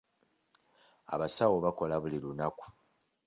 [1.13, 2.65] Abasawo bakola buli lunaku.